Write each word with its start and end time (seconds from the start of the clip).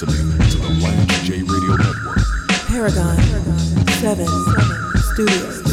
listening 0.00 0.38
to 0.48 0.58
the 0.58 0.68
Lance 0.80 1.22
J 1.22 1.42
Radio 1.42 1.74
Network. 1.74 2.18
Paragon, 2.68 3.16
7, 3.98 4.26
Studios. 5.12 5.64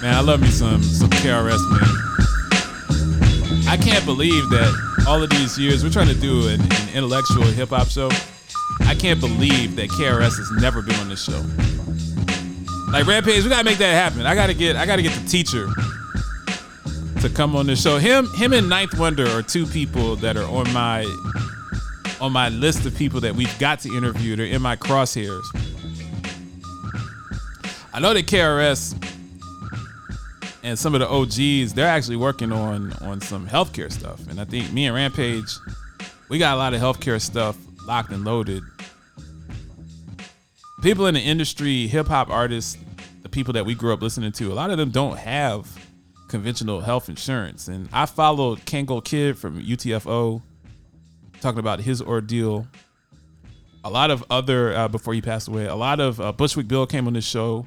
Man, 0.00 0.14
I 0.14 0.20
love 0.22 0.40
me 0.40 0.48
some 0.48 0.82
some 0.82 1.10
KRS, 1.10 1.60
man. 1.70 1.82
I 3.68 3.76
can't 3.76 4.06
believe 4.06 4.48
that 4.48 5.04
all 5.06 5.22
of 5.22 5.28
these 5.28 5.58
years 5.58 5.84
we're 5.84 5.90
trying 5.90 6.08
to 6.08 6.14
do 6.14 6.48
an, 6.48 6.62
an 6.62 6.88
intellectual 6.94 7.42
hip 7.42 7.68
hop 7.68 7.88
show. 7.88 8.08
I 8.80 8.94
can't 8.94 9.20
believe 9.20 9.76
that 9.76 9.88
KRS 9.90 10.36
has 10.38 10.50
never 10.60 10.82
been 10.82 10.96
on 10.96 11.08
this 11.08 11.22
show. 11.22 11.44
Like 12.90 13.06
Rampage, 13.06 13.44
we 13.44 13.50
gotta 13.50 13.64
make 13.64 13.78
that 13.78 13.92
happen. 13.92 14.24
I 14.24 14.34
gotta 14.34 14.54
get 14.54 14.76
I 14.76 14.86
gotta 14.86 15.02
get 15.02 15.12
the 15.12 15.28
teacher 15.28 15.68
to 17.20 17.28
come 17.28 17.54
on 17.54 17.66
this 17.66 17.82
show. 17.82 17.98
Him 17.98 18.26
him 18.34 18.52
and 18.54 18.68
Ninth 18.68 18.98
Wonder 18.98 19.26
are 19.28 19.42
two 19.42 19.66
people 19.66 20.16
that 20.16 20.36
are 20.36 20.44
on 20.44 20.72
my 20.72 21.04
on 22.20 22.32
my 22.32 22.48
list 22.48 22.86
of 22.86 22.96
people 22.96 23.20
that 23.20 23.34
we've 23.34 23.58
got 23.58 23.80
to 23.80 23.94
interview. 23.94 24.36
They're 24.36 24.46
in 24.46 24.62
my 24.62 24.76
crosshairs. 24.76 25.44
I 27.92 28.00
know 28.00 28.14
that 28.14 28.26
KRS 28.26 28.94
and 30.62 30.78
some 30.78 30.94
of 30.94 31.00
the 31.00 31.08
OGs, 31.08 31.74
they're 31.74 31.86
actually 31.86 32.16
working 32.16 32.52
on 32.52 32.92
on 33.02 33.20
some 33.20 33.46
healthcare 33.46 33.92
stuff. 33.92 34.26
And 34.30 34.40
I 34.40 34.46
think 34.46 34.72
me 34.72 34.86
and 34.86 34.94
Rampage, 34.94 35.50
we 36.30 36.38
got 36.38 36.54
a 36.54 36.56
lot 36.56 36.72
of 36.72 36.80
healthcare 36.80 37.20
stuff 37.20 37.56
locked 37.88 38.12
and 38.12 38.24
loaded. 38.24 38.62
People 40.82 41.06
in 41.06 41.14
the 41.14 41.20
industry, 41.20 41.88
hip 41.88 42.06
hop 42.06 42.28
artists, 42.28 42.76
the 43.22 43.28
people 43.28 43.54
that 43.54 43.66
we 43.66 43.74
grew 43.74 43.92
up 43.92 44.02
listening 44.02 44.30
to, 44.32 44.52
a 44.52 44.54
lot 44.54 44.70
of 44.70 44.76
them 44.76 44.90
don't 44.90 45.18
have 45.18 45.66
conventional 46.28 46.80
health 46.82 47.08
insurance. 47.08 47.66
And 47.66 47.88
I 47.92 48.06
followed 48.06 48.60
Kangol 48.60 49.02
Kid 49.02 49.38
from 49.38 49.60
UTFO 49.60 50.42
talking 51.40 51.58
about 51.58 51.80
his 51.80 52.00
ordeal. 52.02 52.68
A 53.82 53.90
lot 53.90 54.10
of 54.10 54.22
other 54.30 54.76
uh, 54.76 54.88
before 54.88 55.14
he 55.14 55.22
passed 55.22 55.48
away, 55.48 55.66
a 55.66 55.74
lot 55.74 55.98
of 55.98 56.20
uh, 56.20 56.30
Bushwick 56.32 56.68
Bill 56.68 56.86
came 56.86 57.06
on 57.06 57.14
this 57.14 57.26
show 57.26 57.66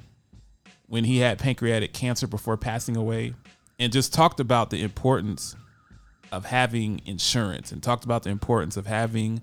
when 0.88 1.04
he 1.04 1.18
had 1.18 1.40
pancreatic 1.40 1.94
cancer 1.94 2.28
before 2.28 2.58
passing 2.58 2.96
away 2.96 3.34
and 3.80 3.92
just 3.92 4.14
talked 4.14 4.40
about 4.40 4.70
the 4.70 4.84
importance 4.84 5.56
of 6.32 6.46
having 6.46 7.02
insurance 7.06 7.72
and 7.72 7.82
talked 7.82 8.04
about 8.04 8.24
the 8.24 8.30
importance 8.30 8.78
of 8.78 8.86
having 8.86 9.42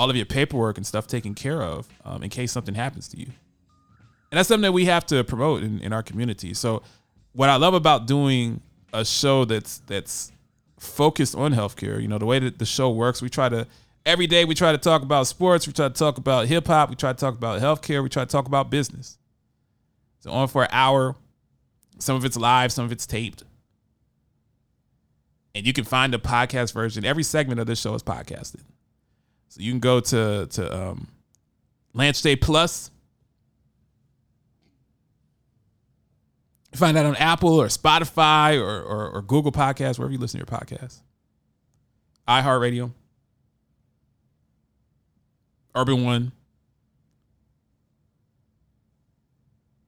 all 0.00 0.08
of 0.08 0.16
your 0.16 0.24
paperwork 0.24 0.78
and 0.78 0.86
stuff 0.86 1.06
taken 1.06 1.34
care 1.34 1.62
of 1.62 1.86
um, 2.06 2.22
in 2.22 2.30
case 2.30 2.50
something 2.50 2.74
happens 2.74 3.06
to 3.06 3.18
you. 3.18 3.26
And 4.30 4.38
that's 4.38 4.48
something 4.48 4.62
that 4.62 4.72
we 4.72 4.86
have 4.86 5.04
to 5.06 5.22
promote 5.24 5.62
in, 5.62 5.78
in 5.80 5.92
our 5.92 6.02
community. 6.02 6.54
So 6.54 6.82
what 7.34 7.50
I 7.50 7.56
love 7.56 7.74
about 7.74 8.06
doing 8.06 8.62
a 8.94 9.04
show 9.04 9.44
that's 9.44 9.80
that's 9.80 10.32
focused 10.78 11.34
on 11.36 11.52
healthcare, 11.52 12.00
you 12.00 12.08
know, 12.08 12.16
the 12.16 12.24
way 12.24 12.38
that 12.38 12.58
the 12.58 12.64
show 12.64 12.88
works, 12.90 13.20
we 13.20 13.28
try 13.28 13.50
to 13.50 13.66
every 14.06 14.26
day 14.26 14.46
we 14.46 14.54
try 14.54 14.72
to 14.72 14.78
talk 14.78 15.02
about 15.02 15.26
sports, 15.26 15.66
we 15.66 15.74
try 15.74 15.88
to 15.88 15.94
talk 15.94 16.16
about 16.16 16.46
hip 16.46 16.66
hop, 16.66 16.88
we 16.88 16.96
try 16.96 17.12
to 17.12 17.18
talk 17.18 17.34
about 17.34 17.60
healthcare, 17.60 18.02
we 18.02 18.08
try 18.08 18.24
to 18.24 18.30
talk 18.30 18.46
about 18.46 18.70
business. 18.70 19.18
So 20.20 20.30
on 20.30 20.48
for 20.48 20.62
an 20.62 20.70
hour. 20.72 21.14
Some 21.98 22.16
of 22.16 22.24
it's 22.24 22.38
live, 22.38 22.72
some 22.72 22.86
of 22.86 22.92
it's 22.92 23.04
taped. 23.04 23.44
And 25.54 25.66
you 25.66 25.74
can 25.74 25.84
find 25.84 26.14
the 26.14 26.18
podcast 26.18 26.72
version. 26.72 27.04
Every 27.04 27.22
segment 27.22 27.60
of 27.60 27.66
this 27.66 27.78
show 27.78 27.94
is 27.94 28.02
podcasted. 28.02 28.62
So 29.50 29.60
you 29.60 29.70
can 29.70 29.80
go 29.80 30.00
to 30.00 30.46
to 30.50 30.76
um, 30.76 31.08
Lance 31.92 32.22
J 32.22 32.36
Plus. 32.36 32.90
Find 36.74 36.96
that 36.96 37.04
on 37.04 37.16
Apple 37.16 37.60
or 37.60 37.66
Spotify 37.66 38.58
or, 38.60 38.80
or, 38.80 39.10
or 39.10 39.22
Google 39.22 39.50
Podcasts, 39.50 39.98
wherever 39.98 40.12
you 40.12 40.18
listen 40.18 40.40
to 40.40 40.46
your 40.48 40.60
podcasts. 40.60 41.02
iHeartRadio. 42.28 42.92
Urban 45.74 46.04
One. 46.04 46.32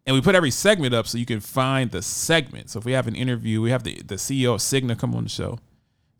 and 0.06 0.14
we 0.14 0.20
put 0.20 0.34
every 0.34 0.50
segment 0.50 0.94
up 0.94 1.06
so 1.06 1.16
you 1.16 1.26
can 1.26 1.40
find 1.40 1.90
the 1.90 2.02
segment. 2.02 2.70
So 2.70 2.78
if 2.78 2.84
we 2.84 2.92
have 2.92 3.06
an 3.06 3.14
interview, 3.14 3.60
we 3.60 3.70
have 3.70 3.84
the, 3.84 4.02
the 4.02 4.16
CEO 4.16 4.54
of 4.54 4.60
Cigna 4.60 4.98
come 4.98 5.14
on 5.14 5.24
the 5.24 5.28
show. 5.28 5.58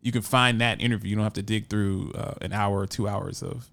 You 0.03 0.11
can 0.11 0.21
find 0.21 0.61
that 0.61 0.79
interview. 0.79 1.09
You 1.09 1.15
don't 1.15 1.23
have 1.23 1.33
to 1.33 1.41
dig 1.41 1.69
through 1.69 2.11
uh, 2.13 2.33
an 2.41 2.53
hour 2.53 2.79
or 2.79 2.85
two 2.85 3.07
hours 3.07 3.41
of, 3.41 3.71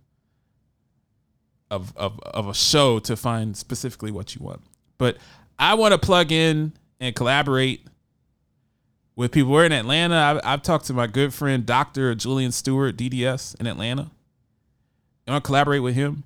of 1.71 1.93
of 1.97 2.19
of 2.21 2.49
a 2.49 2.55
show 2.55 2.99
to 3.01 3.17
find 3.17 3.57
specifically 3.57 4.11
what 4.11 4.35
you 4.35 4.43
want. 4.43 4.63
But 4.97 5.19
I 5.59 5.75
want 5.75 5.93
to 5.93 5.99
plug 5.99 6.33
in 6.33 6.73
and 7.01 7.15
collaborate 7.15 7.87
with 9.17 9.33
people. 9.33 9.53
We're 9.53 9.67
in 9.67 9.73
Atlanta. 9.73 10.17
I've, 10.17 10.41
I've 10.45 10.63
talked 10.63 10.87
to 10.87 10.95
my 10.95 11.07
good 11.07 11.35
friend 11.35 11.67
Dr. 11.67 12.15
Julian 12.15 12.53
Stewart, 12.53 12.97
DDS 12.97 13.61
in 13.61 13.67
Atlanta. 13.67 14.11
I 15.27 15.33
want 15.33 15.45
to 15.45 15.47
collaborate 15.47 15.83
with 15.83 15.95
him 15.95 16.25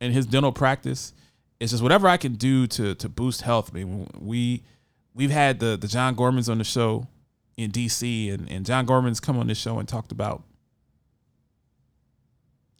in 0.00 0.12
his 0.12 0.26
dental 0.26 0.52
practice 0.52 1.12
it's 1.60 1.72
just 1.72 1.82
whatever 1.82 2.08
I 2.08 2.16
can 2.16 2.34
do 2.34 2.66
to 2.68 2.94
to 2.94 3.08
boost 3.08 3.42
health. 3.42 3.70
I 3.72 3.78
mean, 3.78 4.08
we 4.18 4.62
we've 5.14 5.30
had 5.30 5.60
the 5.60 5.76
the 5.76 5.88
John 5.88 6.14
Gormans 6.14 6.50
on 6.50 6.58
the 6.58 6.64
show 6.64 7.06
in 7.58 7.70
DC, 7.70 8.32
and 8.32 8.50
and 8.50 8.64
John 8.64 8.86
Gorman's 8.86 9.20
come 9.20 9.38
on 9.38 9.48
this 9.48 9.58
show 9.58 9.78
and 9.78 9.86
talked 9.86 10.12
about 10.12 10.42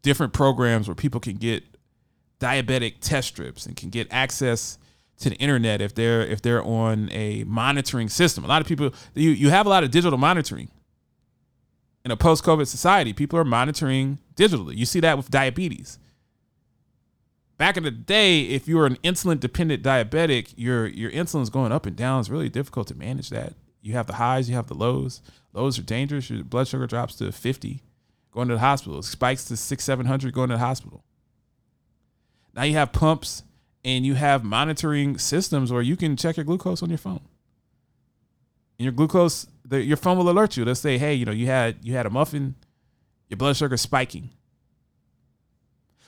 different 0.03 0.33
programs 0.33 0.89
where 0.89 0.95
people 0.95 1.21
can 1.21 1.37
get 1.37 1.65
diabetic 2.41 2.95
test 3.01 3.29
strips 3.29 3.67
and 3.67 3.77
can 3.77 3.91
get 3.91 4.07
access 4.11 4.79
to 5.19 5.29
the 5.29 5.37
internet 5.37 5.83
if 5.83 5.95
they're 5.95 6.23
if 6.23 6.41
they're 6.41 6.63
on 6.63 7.11
a 7.13 7.45
monitoring 7.45 8.09
system. 8.09 8.45
A 8.45 8.47
lot 8.47 8.63
of 8.63 8.69
people 8.69 8.95
you 9.15 9.31
you 9.31 9.51
have 9.51 9.67
a 9.67 9.69
lot 9.69 9.85
of 9.85 9.91
digital 9.91 10.19
monitoring 10.19 10.71
in 12.05 12.11
a 12.11 12.17
post 12.17 12.43
COVID 12.45 12.67
society. 12.67 13.13
People 13.13 13.39
are 13.39 13.45
monitoring 13.45 14.19
digitally. 14.37 14.77
You 14.77 14.87
see 14.87 15.01
that 15.01 15.19
with 15.19 15.31
diabetes 15.31 15.99
back 17.59 17.77
in 17.77 17.83
the 17.83 17.91
day, 17.91 18.43
if 18.43 18.67
you 18.67 18.77
were 18.77 18.87
an 18.87 18.97
insulin 19.05 19.39
dependent 19.39 19.83
diabetic, 19.83 20.55
your 20.57 20.87
your 20.87 21.11
insulin's 21.11 21.51
going 21.51 21.73
up 21.73 21.85
and 21.85 21.97
down. 21.97 22.21
It's 22.21 22.31
really 22.31 22.49
difficult 22.49 22.87
to 22.89 22.95
manage 22.95 23.29
that. 23.31 23.53
You 23.81 23.95
have 23.95 24.07
the 24.07 24.15
highs, 24.15 24.49
you 24.49 24.57
have 24.57 24.67
the 24.67 24.75
lows. 24.75 25.23
Lows 25.53 25.79
are 25.79 25.83
dangerous. 25.83 26.31
Your 26.31 26.45
blood 26.45 26.69
sugar 26.69 26.87
drops 26.87 27.15
to 27.17 27.33
50, 27.33 27.83
going 28.33 28.49
to 28.49 28.55
the 28.55 28.61
hospital. 28.61 29.03
Spikes 29.03 29.45
to 29.47 29.57
six, 29.57 29.85
seven 29.85 30.07
hundred, 30.07 30.35
going 30.35 30.49
to 30.51 30.57
the 30.57 30.61
hospital. 30.61 31.05
Now 32.55 32.65
you 32.65 32.75
have 32.75 32.93
pumps 32.93 33.45
and 33.85 34.05
you 34.05 34.15
have 34.15 34.45
monitoring 34.45 35.19
systems 35.19 35.73
where 35.73 35.83
you 35.83 35.97
can 35.97 36.17
check 36.17 36.37
your 36.37 36.45
glucose 36.45 36.83
on 36.83 36.89
your 36.89 36.99
phone. 36.99 37.21
And 38.79 38.85
your 38.85 38.93
glucose, 38.93 39.47
the, 39.65 39.83
your 39.83 39.97
phone 39.97 40.19
will 40.19 40.29
alert 40.29 40.57
you. 40.57 40.65
They'll 40.65 40.75
say, 40.75 40.99
hey, 40.99 41.15
you 41.15 41.25
know, 41.25 41.33
you 41.33 41.47
had 41.47 41.77
you 41.83 41.95
had 41.95 42.07
a 42.07 42.11
muffin, 42.11 42.55
your 43.29 43.37
blood 43.37 43.57
sugar 43.57 43.77
spiking. 43.77 44.31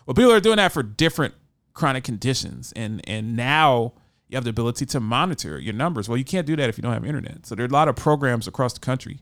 Well, 0.07 0.15
people 0.15 0.33
are 0.33 0.41
doing 0.41 0.57
that 0.57 0.73
for 0.73 0.83
different 0.83 1.35
chronic 1.73 2.05
conditions, 2.05 2.73
and 2.75 3.01
and 3.09 3.37
now 3.37 3.93
you 4.31 4.37
have 4.37 4.45
the 4.45 4.51
ability 4.51 4.87
to 4.87 5.01
monitor 5.01 5.59
your 5.59 5.75
numbers. 5.75 6.09
Well, 6.09 6.17
you 6.17 6.25
can't 6.25 6.47
do 6.47 6.55
that 6.55 6.69
if 6.69 6.79
you 6.79 6.83
don't 6.83 6.93
have 6.93 7.05
internet. 7.05 7.47
So 7.47 7.57
there 7.57 7.65
are 7.65 7.69
a 7.69 7.73
lot 7.73 7.89
of 7.89 7.97
programs 7.97 8.47
across 8.47 8.73
the 8.73 8.79
country 8.79 9.19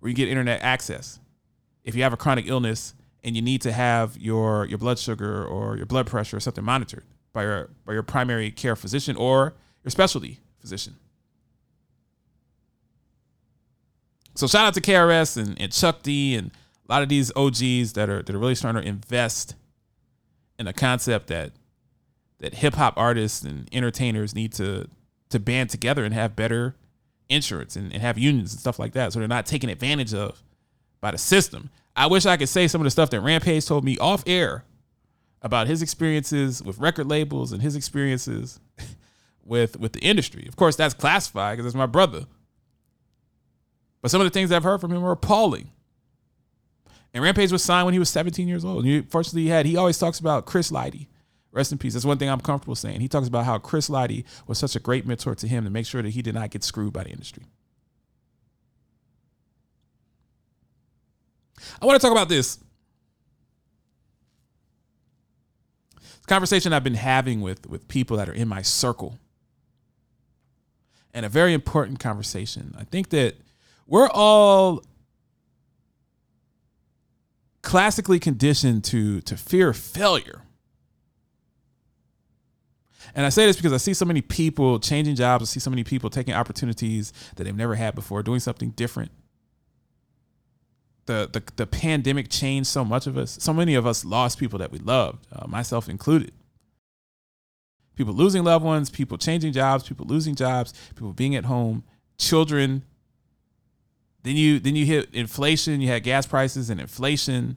where 0.00 0.10
you 0.10 0.14
get 0.14 0.28
internet 0.28 0.60
access. 0.62 1.18
If 1.82 1.94
you 1.94 2.02
have 2.02 2.12
a 2.12 2.18
chronic 2.18 2.46
illness 2.46 2.92
and 3.22 3.34
you 3.34 3.40
need 3.40 3.62
to 3.62 3.72
have 3.72 4.18
your 4.18 4.66
your 4.66 4.76
blood 4.76 4.98
sugar 4.98 5.42
or 5.42 5.78
your 5.78 5.86
blood 5.86 6.06
pressure 6.06 6.36
or 6.36 6.40
something 6.40 6.62
monitored 6.62 7.04
by 7.32 7.44
your 7.44 7.70
by 7.86 7.94
your 7.94 8.02
primary 8.02 8.50
care 8.50 8.76
physician 8.76 9.16
or 9.16 9.54
your 9.82 9.90
specialty 9.90 10.40
physician. 10.60 10.96
So 14.34 14.46
shout 14.46 14.66
out 14.66 14.74
to 14.74 14.82
KRS 14.82 15.38
and, 15.38 15.58
and 15.58 15.72
Chuck 15.72 16.02
D 16.02 16.36
and 16.36 16.50
a 16.86 16.92
lot 16.92 17.02
of 17.02 17.08
these 17.08 17.32
OGs 17.34 17.94
that 17.94 18.10
are 18.10 18.22
that 18.22 18.34
are 18.34 18.38
really 18.38 18.54
starting 18.54 18.82
to 18.82 18.86
invest 18.86 19.54
in 20.58 20.66
a 20.66 20.74
concept 20.74 21.28
that 21.28 21.52
that 22.44 22.56
hip 22.56 22.74
hop 22.74 22.92
artists 22.98 23.42
and 23.42 23.68
entertainers 23.72 24.34
need 24.34 24.52
to 24.52 24.86
to 25.30 25.40
band 25.40 25.70
together 25.70 26.04
and 26.04 26.12
have 26.14 26.36
better 26.36 26.76
insurance 27.30 27.74
and, 27.74 27.90
and 27.92 28.02
have 28.02 28.18
unions 28.18 28.52
and 28.52 28.60
stuff 28.60 28.78
like 28.78 28.92
that 28.92 29.12
so 29.12 29.18
they're 29.18 29.26
not 29.26 29.46
taken 29.46 29.70
advantage 29.70 30.12
of 30.12 30.42
by 31.00 31.10
the 31.10 31.18
system. 31.18 31.70
I 31.96 32.06
wish 32.06 32.26
I 32.26 32.36
could 32.36 32.50
say 32.50 32.68
some 32.68 32.82
of 32.82 32.84
the 32.84 32.90
stuff 32.90 33.10
that 33.10 33.20
Rampage 33.20 33.66
told 33.66 33.82
me 33.82 33.96
off 33.98 34.22
air 34.26 34.64
about 35.40 35.66
his 35.66 35.80
experiences 35.80 36.62
with 36.62 36.78
record 36.78 37.06
labels 37.06 37.50
and 37.50 37.62
his 37.62 37.76
experiences 37.76 38.60
with 39.44 39.78
with 39.78 39.94
the 39.94 40.00
industry. 40.00 40.46
Of 40.46 40.56
course, 40.56 40.76
that's 40.76 40.94
classified 40.94 41.56
because 41.56 41.66
it's 41.66 41.74
my 41.74 41.86
brother. 41.86 42.26
But 44.02 44.10
some 44.10 44.20
of 44.20 44.26
the 44.26 44.30
things 44.30 44.52
I've 44.52 44.64
heard 44.64 44.82
from 44.82 44.92
him 44.92 45.02
are 45.02 45.12
appalling. 45.12 45.70
And 47.14 47.22
Rampage 47.22 47.52
was 47.52 47.62
signed 47.62 47.86
when 47.86 47.94
he 47.94 47.98
was 47.98 48.10
17 48.10 48.46
years 48.46 48.66
old. 48.66 48.84
And 48.84 48.86
he, 48.86 49.00
fortunately, 49.00 49.44
he 49.44 49.48
had 49.48 49.64
he 49.64 49.78
always 49.78 49.98
talks 49.98 50.18
about 50.20 50.44
Chris 50.44 50.70
Lighty. 50.70 51.06
Rest 51.54 51.70
in 51.70 51.78
peace. 51.78 51.92
That's 51.92 52.04
one 52.04 52.18
thing 52.18 52.28
I'm 52.28 52.40
comfortable 52.40 52.74
saying. 52.74 53.00
He 53.00 53.06
talks 53.06 53.28
about 53.28 53.44
how 53.44 53.58
Chris 53.58 53.88
Lighty 53.88 54.24
was 54.48 54.58
such 54.58 54.74
a 54.74 54.80
great 54.80 55.06
mentor 55.06 55.36
to 55.36 55.46
him 55.46 55.62
to 55.62 55.70
make 55.70 55.86
sure 55.86 56.02
that 56.02 56.10
he 56.10 56.20
did 56.20 56.34
not 56.34 56.50
get 56.50 56.64
screwed 56.64 56.92
by 56.92 57.04
the 57.04 57.10
industry. 57.10 57.44
I 61.80 61.86
want 61.86 62.00
to 62.00 62.04
talk 62.04 62.12
about 62.12 62.28
this. 62.28 62.58
It's 65.96 66.24
a 66.24 66.26
conversation 66.26 66.72
I've 66.72 66.82
been 66.82 66.94
having 66.94 67.40
with 67.40 67.68
with 67.68 67.86
people 67.86 68.16
that 68.16 68.28
are 68.28 68.34
in 68.34 68.48
my 68.48 68.62
circle. 68.62 69.18
And 71.12 71.24
a 71.24 71.28
very 71.28 71.54
important 71.54 72.00
conversation. 72.00 72.74
I 72.76 72.82
think 72.82 73.10
that 73.10 73.36
we're 73.86 74.08
all 74.08 74.82
classically 77.62 78.18
conditioned 78.18 78.82
to 78.84 79.20
to 79.20 79.36
fear 79.36 79.72
failure. 79.72 80.43
And 83.14 83.26
I 83.26 83.28
say 83.28 83.46
this 83.46 83.56
because 83.56 83.72
I 83.72 83.78
see 83.78 83.94
so 83.94 84.04
many 84.04 84.20
people 84.20 84.78
changing 84.78 85.16
jobs. 85.16 85.42
I 85.42 85.46
see 85.46 85.60
so 85.60 85.70
many 85.70 85.84
people 85.84 86.10
taking 86.10 86.34
opportunities 86.34 87.12
that 87.36 87.44
they've 87.44 87.56
never 87.56 87.74
had 87.74 87.94
before, 87.94 88.22
doing 88.22 88.40
something 88.40 88.70
different. 88.70 89.10
The, 91.06 91.28
the, 91.30 91.42
the 91.56 91.66
pandemic 91.66 92.30
changed 92.30 92.68
so 92.68 92.84
much 92.84 93.06
of 93.06 93.18
us. 93.18 93.36
So 93.40 93.52
many 93.52 93.74
of 93.74 93.86
us 93.86 94.04
lost 94.04 94.38
people 94.38 94.58
that 94.60 94.72
we 94.72 94.78
loved, 94.78 95.26
uh, 95.32 95.46
myself 95.46 95.88
included. 95.88 96.32
People 97.94 98.14
losing 98.14 98.42
loved 98.42 98.64
ones, 98.64 98.90
people 98.90 99.18
changing 99.18 99.52
jobs, 99.52 99.84
people 99.86 100.06
losing 100.06 100.34
jobs, 100.34 100.72
people 100.94 101.12
being 101.12 101.36
at 101.36 101.44
home, 101.44 101.84
children. 102.18 102.82
Then 104.22 104.36
you 104.36 104.58
then 104.58 104.74
you 104.74 104.86
hit 104.86 105.14
inflation. 105.14 105.80
You 105.80 105.88
had 105.88 106.02
gas 106.02 106.26
prices 106.26 106.70
and 106.70 106.80
inflation. 106.80 107.56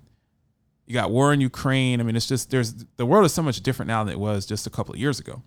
You 0.88 0.94
got 0.94 1.12
war 1.12 1.34
in 1.34 1.42
Ukraine. 1.42 2.00
I 2.00 2.04
mean, 2.04 2.16
it's 2.16 2.28
just 2.28 2.50
there's 2.50 2.74
the 2.96 3.06
world 3.06 3.26
is 3.26 3.34
so 3.34 3.44
much 3.44 3.62
different 3.62 3.88
now 3.88 4.04
than 4.06 4.14
it 4.14 4.20
was 4.20 4.46
just 4.46 4.66
a 4.66 4.70
couple 4.70 4.94
of 4.94 5.00
years 5.00 5.20
ago. 5.20 5.44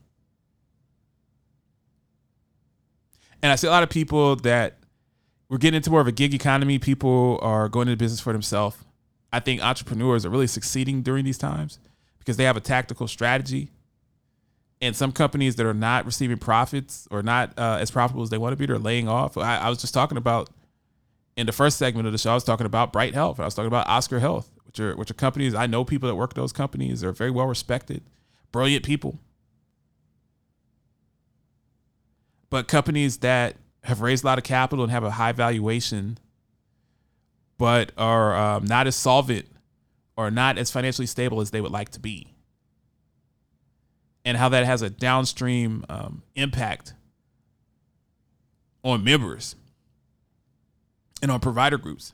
And 3.42 3.50
I 3.50 3.56
see 3.56 3.66
a 3.66 3.70
lot 3.70 3.82
of 3.82 3.88
people 3.88 4.36
that 4.36 4.78
we're 5.48 5.56
getting 5.56 5.78
into 5.78 5.90
more 5.90 6.02
of 6.02 6.06
a 6.06 6.12
gig 6.12 6.34
economy. 6.34 6.78
People 6.78 7.38
are 7.40 7.70
going 7.70 7.88
into 7.88 7.96
business 7.96 8.20
for 8.20 8.34
themselves. 8.34 8.76
I 9.32 9.40
think 9.40 9.62
entrepreneurs 9.62 10.26
are 10.26 10.30
really 10.30 10.46
succeeding 10.46 11.02
during 11.02 11.24
these 11.24 11.38
times 11.38 11.78
because 12.18 12.36
they 12.36 12.44
have 12.44 12.58
a 12.58 12.60
tactical 12.60 13.08
strategy. 13.08 13.70
And 14.82 14.94
some 14.94 15.12
companies 15.12 15.56
that 15.56 15.66
are 15.66 15.74
not 15.74 16.04
receiving 16.04 16.38
profits 16.38 17.08
or 17.10 17.22
not 17.22 17.58
uh, 17.58 17.78
as 17.80 17.90
profitable 17.90 18.22
as 18.22 18.30
they 18.30 18.38
want 18.38 18.52
to 18.52 18.56
be, 18.56 18.66
they're 18.66 18.78
laying 18.78 19.08
off. 19.08 19.38
I, 19.38 19.58
I 19.58 19.68
was 19.70 19.80
just 19.80 19.94
talking 19.94 20.18
about 20.18 20.50
in 21.36 21.46
the 21.46 21.52
first 21.52 21.78
segment 21.78 22.06
of 22.06 22.12
the 22.12 22.18
show, 22.18 22.30
I 22.30 22.34
was 22.34 22.44
talking 22.44 22.66
about 22.66 22.92
Bright 22.92 23.14
Health. 23.14 23.40
I 23.40 23.44
was 23.44 23.54
talking 23.54 23.68
about 23.68 23.86
Oscar 23.88 24.20
Health 24.20 24.50
which 24.70 24.78
are 24.78 24.94
which 24.94 25.10
are 25.10 25.14
companies 25.14 25.52
I 25.52 25.66
know 25.66 25.84
people 25.84 26.08
that 26.08 26.14
work 26.14 26.30
at 26.30 26.36
those 26.36 26.52
companies. 26.52 27.00
They're 27.00 27.10
very 27.10 27.32
well 27.32 27.46
respected, 27.46 28.02
brilliant 28.52 28.84
people. 28.84 29.18
But 32.50 32.68
companies 32.68 33.18
that 33.18 33.56
have 33.84 34.00
raised 34.00 34.22
a 34.22 34.28
lot 34.28 34.38
of 34.38 34.44
capital 34.44 34.84
and 34.84 34.92
have 34.92 35.02
a 35.02 35.12
high 35.12 35.32
valuation, 35.32 36.18
but 37.58 37.90
are 37.98 38.36
um, 38.36 38.64
not 38.64 38.86
as 38.86 38.94
solvent 38.94 39.46
or 40.16 40.30
not 40.30 40.56
as 40.56 40.70
financially 40.70 41.06
stable 41.06 41.40
as 41.40 41.50
they 41.50 41.60
would 41.60 41.72
like 41.72 41.88
to 41.90 42.00
be, 42.00 42.32
and 44.24 44.36
how 44.36 44.48
that 44.50 44.64
has 44.64 44.82
a 44.82 44.90
downstream 44.90 45.84
um, 45.88 46.22
impact 46.36 46.94
on 48.84 49.02
members 49.02 49.56
and 51.20 51.30
on 51.32 51.40
provider 51.40 51.76
groups. 51.76 52.12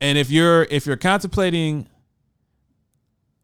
And 0.00 0.16
if 0.16 0.30
you're 0.30 0.64
if 0.64 0.86
you're 0.86 0.96
contemplating 0.96 1.88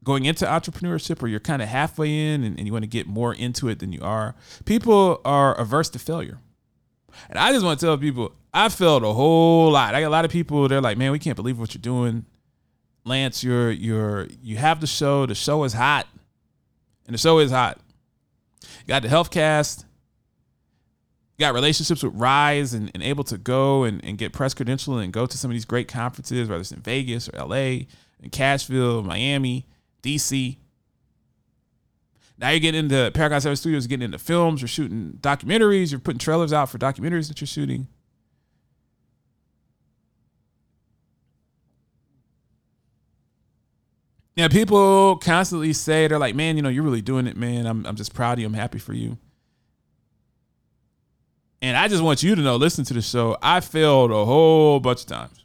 going 0.04 0.24
into 0.24 0.44
entrepreneurship 0.44 1.22
or 1.22 1.26
you're 1.26 1.40
kind 1.40 1.60
of 1.60 1.68
halfway 1.68 2.32
in 2.32 2.44
and, 2.44 2.56
and 2.58 2.66
you 2.66 2.72
want 2.72 2.84
to 2.84 2.88
get 2.88 3.06
more 3.06 3.34
into 3.34 3.68
it 3.68 3.80
than 3.80 3.92
you 3.92 4.00
are, 4.02 4.34
people 4.64 5.20
are 5.24 5.54
averse 5.60 5.88
to 5.90 5.98
failure. 5.98 6.38
And 7.28 7.38
I 7.38 7.52
just 7.52 7.64
want 7.64 7.80
to 7.80 7.86
tell 7.86 7.98
people 7.98 8.32
I 8.54 8.68
failed 8.68 9.02
a 9.02 9.12
whole 9.12 9.70
lot. 9.70 9.94
I 9.94 10.00
got 10.00 10.08
a 10.08 10.10
lot 10.10 10.24
of 10.24 10.30
people 10.30 10.68
they're 10.68 10.80
like, 10.80 10.98
"Man, 10.98 11.12
we 11.12 11.18
can't 11.18 11.36
believe 11.36 11.58
what 11.58 11.74
you're 11.74 11.82
doing." 11.82 12.26
Lance, 13.04 13.44
you're 13.44 13.70
you're 13.70 14.26
you 14.42 14.56
have 14.56 14.80
the 14.80 14.86
show. 14.86 15.26
The 15.26 15.34
show 15.34 15.64
is 15.64 15.72
hot. 15.72 16.06
And 17.06 17.14
the 17.14 17.18
show 17.18 17.38
is 17.38 17.50
hot. 17.52 17.80
You 18.62 18.88
got 18.88 19.02
the 19.02 19.08
health 19.08 19.30
cast 19.30 19.85
got 21.38 21.54
relationships 21.54 22.02
with 22.02 22.14
Rise 22.14 22.72
and, 22.72 22.90
and 22.94 23.02
able 23.02 23.24
to 23.24 23.36
go 23.38 23.84
and, 23.84 24.02
and 24.04 24.16
get 24.16 24.32
press 24.32 24.54
credential 24.54 24.98
and 24.98 25.12
go 25.12 25.26
to 25.26 25.36
some 25.38 25.50
of 25.50 25.54
these 25.54 25.64
great 25.64 25.88
conferences, 25.88 26.48
whether 26.48 26.60
it's 26.60 26.72
in 26.72 26.80
Vegas 26.80 27.28
or 27.28 27.38
LA, 27.38 27.86
in 28.20 28.30
Cashville, 28.30 29.04
Miami, 29.04 29.66
DC. 30.02 30.56
Now 32.38 32.50
you're 32.50 32.60
getting 32.60 32.80
into 32.80 33.10
Paragon 33.12 33.40
7 33.40 33.56
Studios, 33.56 33.86
getting 33.86 34.04
into 34.04 34.18
films, 34.18 34.60
you're 34.60 34.68
shooting 34.68 35.18
documentaries, 35.20 35.90
you're 35.90 36.00
putting 36.00 36.18
trailers 36.18 36.52
out 36.52 36.68
for 36.68 36.78
documentaries 36.78 37.28
that 37.28 37.40
you're 37.40 37.46
shooting. 37.46 37.88
Yeah, 44.36 44.48
people 44.48 45.16
constantly 45.16 45.72
say, 45.72 46.06
they're 46.06 46.18
like, 46.18 46.34
man, 46.34 46.56
you 46.56 46.62
know, 46.62 46.68
you're 46.68 46.82
really 46.82 47.00
doing 47.00 47.26
it, 47.26 47.38
man. 47.38 47.64
I'm, 47.64 47.86
I'm 47.86 47.96
just 47.96 48.12
proud 48.12 48.34
of 48.34 48.40
you. 48.40 48.46
I'm 48.46 48.52
happy 48.52 48.78
for 48.78 48.92
you. 48.92 49.16
And 51.66 51.76
I 51.76 51.88
just 51.88 52.00
want 52.00 52.22
you 52.22 52.36
to 52.36 52.42
know, 52.42 52.54
listen 52.54 52.84
to 52.84 52.94
the 52.94 53.02
show. 53.02 53.36
I 53.42 53.58
failed 53.58 54.12
a 54.12 54.24
whole 54.24 54.78
bunch 54.78 55.00
of 55.00 55.06
times. 55.06 55.44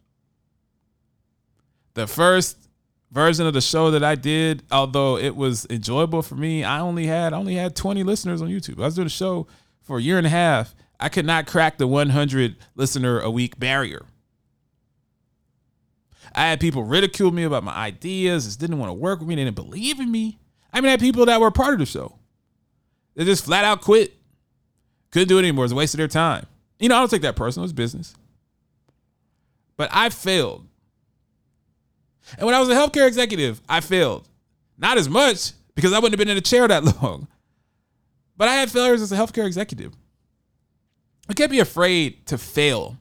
The 1.95 2.05
first 2.05 2.69
version 3.11 3.47
of 3.47 3.55
the 3.55 3.61
show 3.61 3.89
that 3.89 4.03
I 4.03 4.13
did, 4.13 4.61
although 4.71 5.17
it 5.17 5.35
was 5.35 5.65
enjoyable 5.71 6.21
for 6.21 6.35
me, 6.35 6.63
I 6.63 6.79
only 6.79 7.07
had 7.07 7.33
I 7.33 7.37
only 7.37 7.55
had 7.55 7.75
20 7.75 8.03
listeners 8.03 8.39
on 8.39 8.49
YouTube. 8.49 8.77
I 8.77 8.85
was 8.85 8.93
doing 8.93 9.07
a 9.07 9.09
show 9.09 9.47
for 9.81 9.97
a 9.97 10.01
year 10.01 10.19
and 10.19 10.27
a 10.27 10.29
half. 10.29 10.75
I 10.99 11.09
could 11.09 11.25
not 11.25 11.47
crack 11.47 11.79
the 11.79 11.87
100 11.87 12.55
listener 12.75 13.19
a 13.19 13.31
week 13.31 13.57
barrier. 13.57 14.05
I 16.35 16.49
had 16.49 16.59
people 16.59 16.83
ridicule 16.83 17.31
me 17.31 17.45
about 17.45 17.63
my 17.63 17.73
ideas, 17.73 18.45
just 18.45 18.59
didn't 18.59 18.77
want 18.77 18.91
to 18.91 18.93
work 18.93 19.21
with 19.21 19.27
me, 19.27 19.33
they 19.33 19.43
didn't 19.45 19.55
believe 19.55 19.99
in 19.99 20.11
me. 20.11 20.37
I 20.71 20.81
mean, 20.81 20.89
I 20.89 20.91
had 20.91 20.99
people 20.99 21.25
that 21.25 21.41
were 21.41 21.49
part 21.49 21.73
of 21.73 21.79
the 21.79 21.87
show. 21.87 22.19
They 23.15 23.25
just 23.25 23.43
flat 23.43 23.65
out 23.65 23.81
quit 23.81 24.20
couldn't 25.11 25.27
do 25.27 25.37
it 25.37 25.41
anymore. 25.41 25.65
It's 25.65 25.73
a 25.73 25.75
waste 25.75 25.93
of 25.93 25.99
their 25.99 26.07
time. 26.07 26.45
You 26.79 26.89
know, 26.89 26.95
I 26.95 26.99
don't 26.99 27.09
take 27.09 27.21
that 27.21 27.35
personal. 27.35 27.63
It's 27.65 27.73
business. 27.73 28.15
But 29.77 29.89
I 29.91 30.09
failed. 30.09 30.67
And 32.37 32.45
when 32.45 32.55
I 32.55 32.59
was 32.59 32.69
a 32.69 32.75
healthcare 32.75 33.07
executive, 33.07 33.61
I 33.67 33.81
failed. 33.81 34.27
Not 34.77 34.97
as 34.97 35.09
much 35.09 35.51
because 35.75 35.93
I 35.93 35.97
wouldn't 35.97 36.13
have 36.13 36.19
been 36.19 36.29
in 36.29 36.37
a 36.37 36.41
chair 36.41 36.67
that 36.67 36.83
long. 37.01 37.27
But 38.37 38.47
I 38.47 38.55
had 38.55 38.71
failures 38.71 39.01
as 39.01 39.11
a 39.11 39.15
healthcare 39.15 39.45
executive. 39.45 39.93
You 41.29 41.35
can't 41.35 41.51
be 41.51 41.59
afraid 41.59 42.25
to 42.27 42.37
fail. 42.37 42.97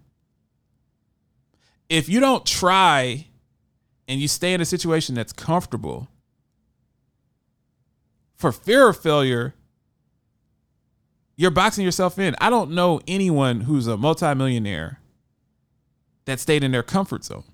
If 1.89 2.09
you 2.09 2.21
don't 2.21 2.47
try 2.47 3.27
and 4.07 4.21
you 4.21 4.29
stay 4.29 4.53
in 4.53 4.61
a 4.61 4.65
situation 4.65 5.15
that's 5.15 5.33
comfortable, 5.33 6.09
for 8.37 8.53
fear 8.53 8.89
of 8.89 8.97
failure, 8.97 9.55
you're 11.41 11.51
boxing 11.51 11.87
yourself 11.87 12.19
in. 12.19 12.37
I 12.39 12.51
don't 12.51 12.73
know 12.73 13.01
anyone 13.09 13.63
who's 13.63 13.87
a 13.87 13.97
multimillionaire 13.97 15.01
that 16.27 16.39
stayed 16.39 16.63
in 16.63 16.71
their 16.71 16.83
comfort 16.83 17.25
zone. 17.25 17.45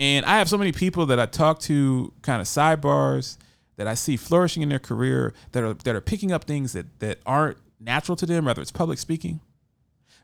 And 0.00 0.24
I 0.24 0.38
have 0.38 0.48
so 0.48 0.56
many 0.56 0.72
people 0.72 1.04
that 1.06 1.20
I 1.20 1.26
talk 1.26 1.60
to, 1.60 2.10
kind 2.22 2.40
of 2.40 2.46
sidebars, 2.46 3.36
that 3.76 3.86
I 3.86 3.92
see 3.92 4.16
flourishing 4.16 4.62
in 4.62 4.70
their 4.70 4.78
career, 4.78 5.34
that 5.52 5.62
are 5.62 5.74
that 5.74 5.94
are 5.94 6.00
picking 6.00 6.32
up 6.32 6.44
things 6.44 6.72
that 6.72 6.86
that 7.00 7.18
aren't 7.26 7.58
natural 7.78 8.16
to 8.16 8.24
them, 8.24 8.46
whether 8.46 8.62
it's 8.62 8.72
public 8.72 8.98
speaking, 8.98 9.40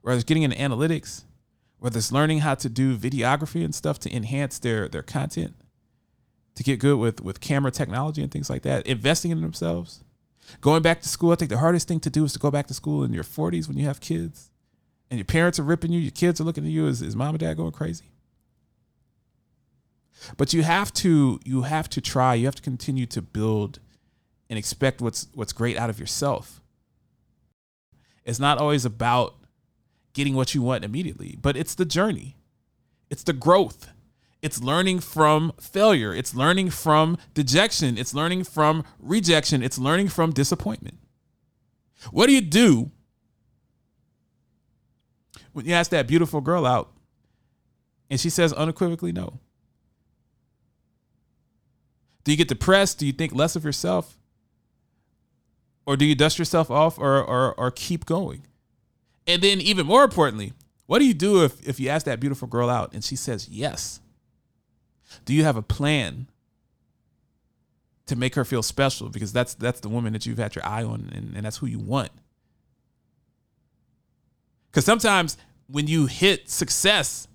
whether 0.00 0.16
it's 0.16 0.24
getting 0.24 0.44
into 0.44 0.56
analytics, 0.56 1.24
whether 1.78 1.98
it's 1.98 2.10
learning 2.10 2.38
how 2.38 2.54
to 2.54 2.70
do 2.70 2.96
videography 2.96 3.62
and 3.62 3.74
stuff 3.74 3.98
to 3.98 4.16
enhance 4.16 4.58
their 4.58 4.88
their 4.88 5.02
content, 5.02 5.54
to 6.54 6.62
get 6.62 6.80
good 6.80 6.96
with 6.96 7.20
with 7.20 7.40
camera 7.40 7.70
technology 7.70 8.22
and 8.22 8.32
things 8.32 8.48
like 8.48 8.62
that, 8.62 8.86
investing 8.86 9.30
in 9.30 9.42
themselves. 9.42 10.02
Going 10.60 10.82
back 10.82 11.00
to 11.02 11.08
school, 11.08 11.32
I 11.32 11.36
think 11.36 11.50
the 11.50 11.58
hardest 11.58 11.88
thing 11.88 12.00
to 12.00 12.10
do 12.10 12.24
is 12.24 12.32
to 12.34 12.38
go 12.38 12.50
back 12.50 12.66
to 12.68 12.74
school 12.74 13.04
in 13.04 13.12
your 13.12 13.24
40s 13.24 13.68
when 13.68 13.78
you 13.78 13.86
have 13.86 14.00
kids 14.00 14.50
and 15.10 15.18
your 15.18 15.24
parents 15.24 15.58
are 15.58 15.64
ripping 15.64 15.92
you, 15.92 16.00
your 16.00 16.10
kids 16.10 16.40
are 16.40 16.44
looking 16.44 16.64
at 16.64 16.70
you 16.70 16.86
as, 16.86 17.02
is 17.02 17.16
mom 17.16 17.30
and 17.30 17.38
dad 17.38 17.56
going 17.56 17.72
crazy? 17.72 18.10
But 20.36 20.52
you 20.52 20.62
have 20.62 20.92
to 20.94 21.40
you 21.44 21.62
have 21.62 21.88
to 21.90 22.00
try, 22.00 22.34
you 22.34 22.46
have 22.46 22.54
to 22.54 22.62
continue 22.62 23.06
to 23.06 23.20
build 23.20 23.80
and 24.48 24.58
expect 24.58 25.00
what's 25.00 25.28
what's 25.34 25.52
great 25.52 25.76
out 25.76 25.90
of 25.90 25.98
yourself. 25.98 26.62
It's 28.24 28.40
not 28.40 28.58
always 28.58 28.84
about 28.84 29.34
getting 30.14 30.34
what 30.34 30.54
you 30.54 30.62
want 30.62 30.84
immediately, 30.84 31.38
but 31.40 31.56
it's 31.56 31.74
the 31.74 31.84
journey. 31.84 32.36
It's 33.10 33.22
the 33.22 33.32
growth. 33.32 33.88
It's 34.44 34.62
learning 34.62 35.00
from 35.00 35.54
failure. 35.58 36.14
It's 36.14 36.34
learning 36.34 36.68
from 36.68 37.16
dejection. 37.32 37.96
It's 37.96 38.12
learning 38.12 38.44
from 38.44 38.84
rejection. 38.98 39.62
It's 39.62 39.78
learning 39.78 40.08
from 40.08 40.34
disappointment. 40.34 40.98
What 42.10 42.26
do 42.26 42.34
you 42.34 42.42
do 42.42 42.90
when 45.54 45.64
you 45.64 45.72
ask 45.72 45.90
that 45.92 46.06
beautiful 46.06 46.42
girl 46.42 46.66
out 46.66 46.92
and 48.10 48.20
she 48.20 48.28
says 48.28 48.52
unequivocally 48.52 49.12
no? 49.12 49.40
Do 52.24 52.30
you 52.30 52.36
get 52.36 52.48
depressed? 52.48 52.98
Do 52.98 53.06
you 53.06 53.12
think 53.12 53.34
less 53.34 53.56
of 53.56 53.64
yourself? 53.64 54.18
Or 55.86 55.96
do 55.96 56.04
you 56.04 56.14
dust 56.14 56.38
yourself 56.38 56.70
off 56.70 56.98
or, 56.98 57.16
or, 57.22 57.54
or 57.54 57.70
keep 57.70 58.04
going? 58.04 58.46
And 59.26 59.40
then, 59.40 59.62
even 59.62 59.86
more 59.86 60.04
importantly, 60.04 60.52
what 60.84 60.98
do 60.98 61.06
you 61.06 61.14
do 61.14 61.44
if, 61.44 61.66
if 61.66 61.80
you 61.80 61.88
ask 61.88 62.04
that 62.04 62.20
beautiful 62.20 62.46
girl 62.46 62.68
out 62.68 62.92
and 62.92 63.02
she 63.02 63.16
says 63.16 63.48
yes? 63.48 64.00
Do 65.24 65.34
you 65.34 65.44
have 65.44 65.56
a 65.56 65.62
plan 65.62 66.26
to 68.06 68.16
make 68.16 68.34
her 68.34 68.44
feel 68.44 68.62
special 68.62 69.08
because 69.08 69.32
that's 69.32 69.54
that's 69.54 69.80
the 69.80 69.88
woman 69.88 70.12
that 70.12 70.26
you've 70.26 70.38
had 70.38 70.54
your 70.54 70.66
eye 70.66 70.82
on 70.82 71.10
and, 71.14 71.34
and 71.34 71.44
that's 71.44 71.58
who 71.58 71.66
you 71.66 71.78
want. 71.78 72.10
Because 74.70 74.84
sometimes 74.84 75.36
when 75.68 75.86
you 75.86 76.06
hit 76.06 76.50
success, 76.50 77.28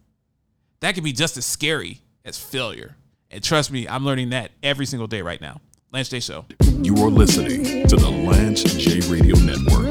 that 0.82 0.94
can 0.94 1.04
be 1.04 1.12
just 1.12 1.38
as 1.38 1.46
scary 1.46 2.02
as 2.26 2.38
failure. 2.38 2.96
And 3.32 3.44
trust 3.44 3.72
me, 3.72 3.88
I'm 3.88 4.06
learning 4.06 4.30
that 4.32 4.52
every 4.62 4.86
single 4.86 5.08
day 5.08 5.22
right 5.22 5.40
now. 5.40 5.62
Lance 5.92 6.10
J 6.10 6.20
Show. 6.20 6.46
You 6.82 6.96
are 6.98 7.10
listening 7.10 7.88
to 7.88 7.96
the 7.96 8.10
Lance 8.10 8.64
J 8.64 9.00
Radio 9.12 9.36
Network. 9.38 9.89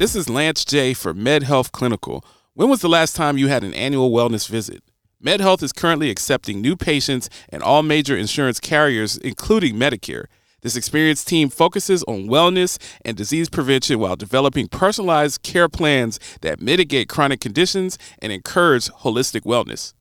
This 0.00 0.16
is 0.16 0.30
Lance 0.30 0.64
J 0.64 0.94
for 0.94 1.12
MedHealth 1.12 1.72
Clinical. 1.72 2.24
When 2.54 2.70
was 2.70 2.80
the 2.80 2.88
last 2.88 3.14
time 3.14 3.36
you 3.36 3.48
had 3.48 3.62
an 3.62 3.74
annual 3.74 4.10
wellness 4.10 4.48
visit? 4.48 4.82
MedHealth 5.22 5.62
is 5.62 5.74
currently 5.74 6.08
accepting 6.08 6.62
new 6.62 6.74
patients 6.74 7.28
and 7.50 7.62
all 7.62 7.82
major 7.82 8.16
insurance 8.16 8.60
carriers, 8.60 9.18
including 9.18 9.74
Medicare. 9.74 10.24
This 10.62 10.74
experienced 10.74 11.28
team 11.28 11.50
focuses 11.50 12.02
on 12.04 12.28
wellness 12.28 12.78
and 13.04 13.14
disease 13.14 13.50
prevention 13.50 13.98
while 13.98 14.16
developing 14.16 14.68
personalized 14.68 15.42
care 15.42 15.68
plans 15.68 16.18
that 16.40 16.62
mitigate 16.62 17.10
chronic 17.10 17.40
conditions 17.40 17.98
and 18.22 18.32
encourage 18.32 18.88
holistic 18.88 19.42
wellness. 19.42 19.92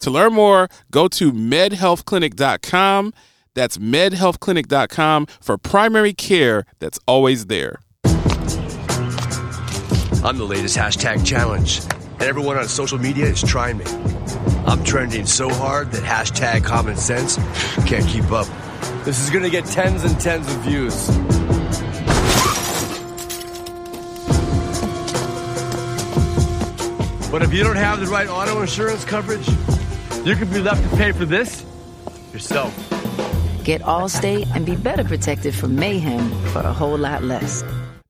To 0.00 0.10
learn 0.10 0.32
more, 0.32 0.68
go 0.90 1.06
to 1.06 1.30
medhealthclinic.com. 1.32 3.14
That's 3.54 3.78
medhealthclinic.com 3.78 5.26
for 5.40 5.58
primary 5.58 6.12
care 6.12 6.66
that's 6.80 6.98
always 7.06 7.46
there. 7.46 7.83
I'm 10.24 10.38
the 10.38 10.44
latest 10.44 10.74
hashtag 10.74 11.26
challenge, 11.26 11.80
and 12.12 12.22
everyone 12.22 12.56
on 12.56 12.66
social 12.66 12.96
media 12.96 13.26
is 13.26 13.42
trying 13.42 13.76
me. 13.76 13.84
I'm 14.66 14.82
trending 14.82 15.26
so 15.26 15.50
hard 15.50 15.92
that 15.92 16.02
hashtag 16.02 16.64
common 16.64 16.96
sense 16.96 17.36
can't 17.86 18.06
keep 18.06 18.32
up. 18.32 18.46
This 19.04 19.20
is 19.20 19.28
gonna 19.28 19.50
get 19.50 19.66
tens 19.66 20.02
and 20.02 20.18
tens 20.18 20.46
of 20.46 20.58
views. 20.62 21.08
But 27.30 27.42
if 27.42 27.52
you 27.52 27.62
don't 27.62 27.76
have 27.76 28.00
the 28.00 28.06
right 28.06 28.26
auto 28.26 28.62
insurance 28.62 29.04
coverage, 29.04 29.46
you 30.24 30.36
could 30.36 30.50
be 30.50 30.60
left 30.60 30.88
to 30.90 30.96
pay 30.96 31.12
for 31.12 31.26
this 31.26 31.66
yourself. 32.32 32.74
Get 33.62 33.82
Allstate 33.82 34.50
and 34.56 34.64
be 34.64 34.74
better 34.74 35.04
protected 35.04 35.54
from 35.54 35.76
mayhem 35.76 36.30
for 36.46 36.60
a 36.60 36.72
whole 36.72 36.96
lot 36.96 37.22
less. 37.22 37.62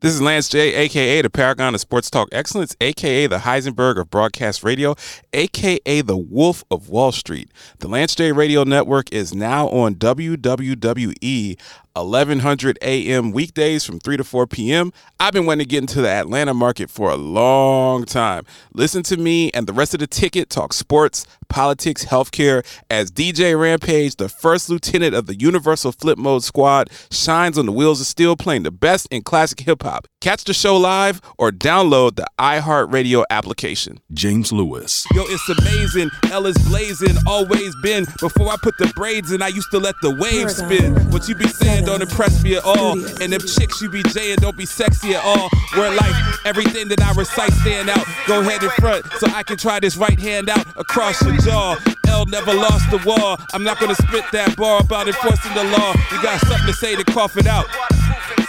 This 0.04 0.12
is 0.12 0.20
Lance 0.20 0.50
J, 0.50 0.74
aka 0.74 1.22
the 1.22 1.30
Paragon 1.30 1.74
of 1.74 1.80
Sports 1.80 2.10
Talk 2.10 2.28
Excellence, 2.30 2.76
aka 2.78 3.26
the 3.26 3.38
Heisenberg 3.38 3.98
of 3.98 4.10
Broadcast 4.10 4.62
Radio, 4.62 4.96
aka 5.32 6.02
the 6.02 6.18
Wolf 6.18 6.62
of 6.70 6.90
Wall 6.90 7.10
Street. 7.10 7.50
The 7.78 7.88
Lance 7.88 8.14
J 8.14 8.30
Radio 8.30 8.64
Network 8.64 9.10
is 9.14 9.34
now 9.34 9.66
on 9.68 9.94
WWE 9.94 11.58
1100 11.94 12.78
AM 12.82 13.30
weekdays 13.30 13.84
from 13.84 14.00
3 14.00 14.16
to 14.16 14.24
4 14.24 14.46
p.m. 14.48 14.92
I've 15.20 15.32
been 15.32 15.46
wanting 15.46 15.64
to 15.64 15.68
get 15.68 15.78
into 15.78 16.02
the 16.02 16.08
Atlanta 16.08 16.52
market 16.52 16.90
for 16.90 17.10
a 17.10 17.16
long 17.16 18.04
time. 18.04 18.44
Listen 18.72 19.04
to 19.04 19.16
me 19.16 19.50
and 19.52 19.66
the 19.66 19.72
rest 19.72 19.94
of 19.94 20.00
the 20.00 20.08
ticket 20.08 20.50
talk 20.50 20.72
sports, 20.72 21.24
politics, 21.48 22.04
healthcare 22.04 22.66
as 22.90 23.12
DJ 23.12 23.58
Rampage, 23.58 24.16
the 24.16 24.28
first 24.28 24.68
lieutenant 24.68 25.14
of 25.14 25.26
the 25.26 25.38
Universal 25.38 25.92
Flip 25.92 26.18
Mode 26.18 26.42
Squad, 26.42 26.90
shines 27.12 27.56
on 27.56 27.66
the 27.66 27.72
wheels 27.72 28.00
of 28.00 28.06
steel 28.08 28.34
playing 28.36 28.64
the 28.64 28.72
best 28.72 29.06
in 29.12 29.22
classic 29.22 29.60
hip 29.60 29.84
hop. 29.84 30.08
Catch 30.20 30.44
the 30.44 30.54
show 30.54 30.76
live 30.76 31.20
or 31.38 31.52
download 31.52 32.16
the 32.16 32.26
iHeartRadio 32.40 33.24
application. 33.30 34.00
James 34.12 34.52
Lewis. 34.52 35.06
Yo, 35.14 35.22
it's 35.26 35.48
amazing. 35.60 36.10
Ella's 36.32 36.58
blazing, 36.66 37.16
always 37.26 37.74
been. 37.82 38.04
Before 38.20 38.48
I 38.48 38.56
put 38.60 38.76
the 38.78 38.92
braids 38.96 39.30
in, 39.30 39.42
I 39.42 39.48
used 39.48 39.70
to 39.70 39.78
let 39.78 39.94
the 40.02 40.16
waves 40.16 40.56
spin. 40.56 40.94
What 41.12 41.28
you 41.28 41.36
be 41.36 41.46
saying 41.46 41.83
don't 41.84 42.02
impress 42.02 42.42
me 42.42 42.56
at 42.56 42.64
all. 42.64 42.92
And 43.20 43.32
them 43.32 43.40
chicks 43.40 43.80
you 43.80 43.88
be 43.88 44.02
jaying 44.02 44.36
don't 44.36 44.56
be 44.56 44.66
sexy 44.66 45.14
at 45.14 45.24
all. 45.24 45.48
Where 45.74 45.90
life, 45.90 46.40
everything 46.44 46.88
that 46.88 47.00
I 47.02 47.12
recite 47.12 47.52
stand 47.52 47.90
out. 47.90 48.04
Go 48.26 48.42
head 48.42 48.62
in 48.62 48.70
front 48.70 49.04
so 49.18 49.26
I 49.28 49.42
can 49.42 49.56
try 49.56 49.80
this 49.80 49.96
right 49.96 50.18
hand 50.18 50.48
out 50.48 50.66
across 50.76 51.22
your 51.24 51.36
jaw. 51.38 51.76
L 52.08 52.26
never 52.26 52.54
lost 52.54 52.90
the 52.90 53.00
war. 53.04 53.36
I'm 53.52 53.64
not 53.64 53.80
gonna 53.80 53.94
spit 53.94 54.24
that 54.32 54.56
bar 54.56 54.80
about 54.80 55.08
enforcing 55.08 55.54
the 55.54 55.64
law. 55.64 55.94
You 56.12 56.22
got 56.22 56.40
something 56.40 56.66
to 56.66 56.72
say 56.72 56.96
to 56.96 57.04
cough 57.04 57.36
it 57.36 57.46
out. 57.46 57.66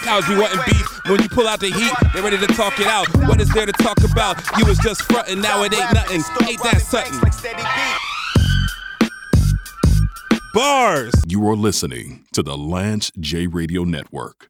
Cows 0.04 0.28
be 0.28 0.36
wanting 0.36 0.60
beef. 0.68 0.86
When 1.10 1.22
you 1.22 1.30
pull 1.30 1.48
out 1.48 1.60
the 1.60 1.72
heat, 1.72 1.94
they 2.14 2.22
ready 2.22 2.38
to 2.38 2.48
talk 2.48 2.80
it 2.80 2.88
out. 2.88 3.08
What 3.28 3.42
is 3.42 3.50
there 3.50 3.66
to 3.66 3.72
talk 3.72 4.04
about? 4.04 4.38
You 4.58 4.66
was 4.66 4.78
just 4.80 5.02
frontin', 5.04 5.42
now 5.42 5.64
it 5.64 5.74
ain't 5.74 5.94
nothing. 5.94 6.22
Ain't 6.48 6.62
that 6.64 6.82
something? 6.82 8.15
Bars. 10.56 11.14
You 11.28 11.46
are 11.50 11.56
listening 11.58 12.24
to 12.32 12.42
the 12.42 12.56
Lance 12.56 13.12
J 13.20 13.46
Radio 13.46 13.84
Network. 13.84 14.50